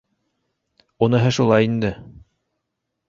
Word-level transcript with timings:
Уныһы 1.07 1.29
шулай 1.37 1.67
инде. 1.69 1.93